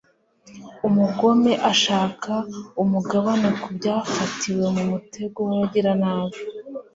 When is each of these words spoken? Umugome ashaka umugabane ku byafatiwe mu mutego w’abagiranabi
Umugome 0.87 1.51
ashaka 1.71 2.31
umugabane 2.83 3.49
ku 3.61 3.67
byafatiwe 3.77 4.65
mu 4.75 4.83
mutego 4.91 5.37
w’abagiranabi 5.47 6.39